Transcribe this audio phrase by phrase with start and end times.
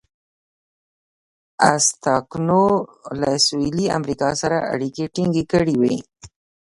[1.73, 2.63] ازتکانو
[3.19, 5.97] له سویلي امریکا سره اړیکې ټینګې کړې وې.